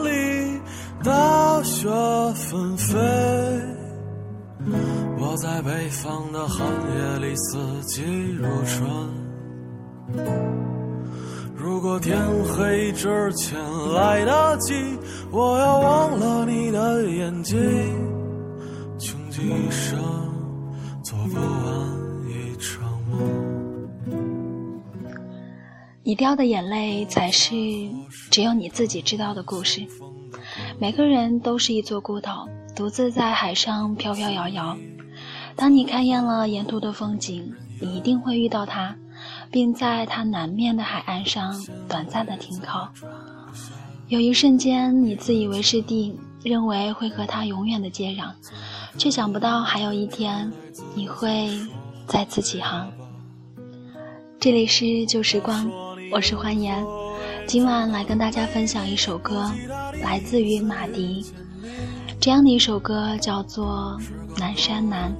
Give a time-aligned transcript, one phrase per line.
[1.03, 1.89] 大雪
[2.35, 2.95] 纷飞；
[5.17, 8.03] 我在北方的寒夜里，四季
[8.37, 8.87] 如春。
[11.55, 13.59] 如果天黑之前
[13.93, 14.73] 来得及，
[15.31, 17.57] 我要忘了你的眼睛，
[18.99, 19.99] 穷极一生
[21.03, 21.89] 做不完
[22.29, 23.19] 一场梦。
[26.03, 27.55] 你掉的眼泪，才是
[28.29, 29.81] 只有你自己知道的故事。
[30.81, 34.75] 每个人都是一座孤岛，独自在海上飘飘摇摇。
[35.55, 38.95] 当你看厌了沿途的风景，你一定会遇到他，
[39.51, 41.53] 并在它南面的海岸上
[41.87, 42.91] 短暂的停靠。
[44.07, 48.31] 有一瞬间，你自以为是地认为会和它永远的接壤，
[48.97, 50.51] 却想不到还有一天，
[50.95, 51.47] 你会
[52.07, 52.91] 再次起航。
[54.39, 55.69] 这里是旧时光。
[56.11, 56.83] 我是欢颜，
[57.47, 59.51] 今晚来跟大家分享一首歌，
[60.01, 61.25] 来自于马迪。
[62.19, 63.97] 这样的一首歌叫做
[64.39, 65.13] 《南山南》。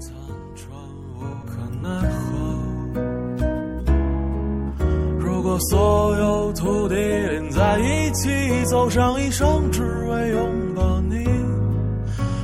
[5.20, 8.30] 如果所有土地连在一起，
[8.66, 11.26] 走上一生，只为拥抱你，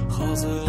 [0.09, 0.66] 喝醉了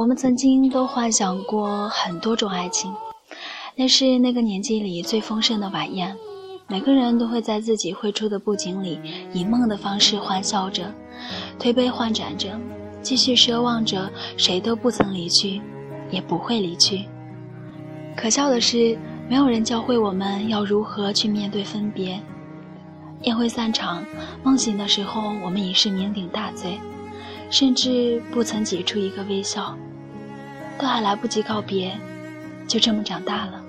[0.00, 2.90] 我们曾经都幻想过很多种爱情，
[3.76, 6.16] 那是那个年纪里最丰盛的晚宴。
[6.68, 8.98] 每个人都会在自己绘出的布景里，
[9.34, 10.90] 以梦的方式欢笑着，
[11.58, 12.58] 推杯换盏着，
[13.02, 15.60] 继续奢望着谁都不曾离去，
[16.10, 17.04] 也不会离去。
[18.16, 18.96] 可笑的是，
[19.28, 22.18] 没有人教会我们要如何去面对分别。
[23.24, 24.02] 宴会散场，
[24.42, 26.80] 梦醒的时候，我们已是酩酊大醉，
[27.50, 29.76] 甚至不曾挤出一个微笑。
[30.78, 31.94] 都还来不及告别，
[32.66, 33.60] 就这么长大了。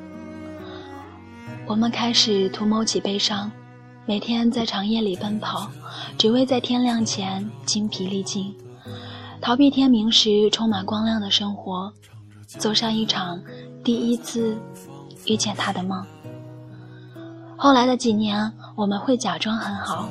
[1.66, 3.52] 我们开始图谋起悲伤，
[4.06, 5.70] 每天在长夜里奔跑，
[6.18, 8.56] 只为在天亮前精疲力尽，
[9.42, 11.92] 逃避天明时充满光亮的生活，
[12.48, 13.42] 走上一场
[13.84, 14.56] 第一次
[15.26, 16.02] 遇见他的梦。
[17.58, 20.08] 后来的几年，我们会假装很好，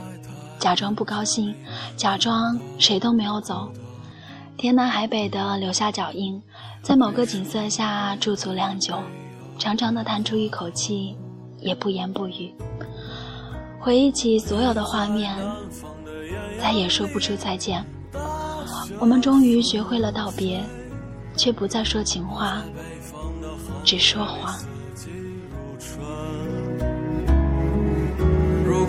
[0.61, 1.55] 假装不高兴，
[1.97, 3.73] 假装谁都没有走，
[4.59, 6.41] 天南海北的留下脚印。
[6.83, 8.95] 在某个景色下驻足良久，
[9.59, 11.17] 长长的叹出一口气，
[11.59, 12.55] 也不言不语。
[13.79, 15.35] 回忆起所有的画面，
[16.61, 17.83] 再也说不出再见。
[18.99, 20.63] 我们终于学会了道别，
[21.37, 22.63] 却不再说情话，
[23.83, 24.55] 只说谎。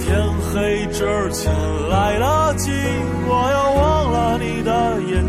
[0.00, 0.18] 天
[0.52, 1.52] 黑之前
[1.88, 2.70] 来得及，
[3.28, 5.19] 我要忘了你的眼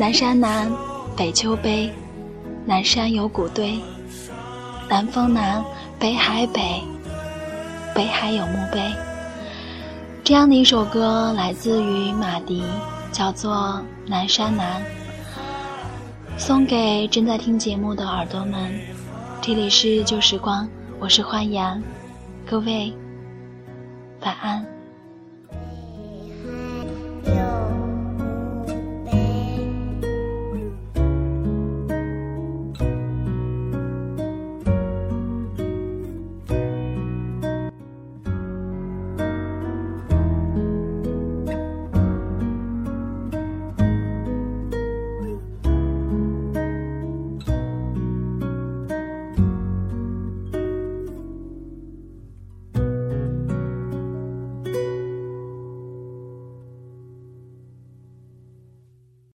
[0.00, 0.72] 南山南，
[1.14, 1.92] 北秋悲，
[2.64, 3.78] 南山有古堆。
[4.88, 5.62] 南风南，
[5.98, 6.82] 北海北，
[7.94, 8.80] 北海有墓碑。
[10.24, 12.64] 这样的一首歌来自于马迪，
[13.12, 13.54] 叫做
[14.08, 14.80] 《南山南》，
[16.38, 18.72] 送给正在听节目的耳朵们。
[19.42, 20.66] 这里是旧时光，
[20.98, 21.82] 我是欢颜，
[22.46, 22.90] 各位
[24.22, 24.64] 晚安。